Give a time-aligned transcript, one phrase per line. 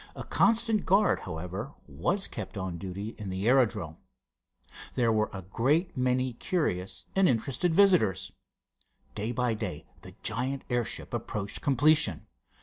[0.15, 3.97] A constant guard, however, was kept on duty in the aerodrome.
[4.95, 8.31] There were a great many curious and interested visitors.
[9.13, 12.25] Day by day the giant airship approached completion.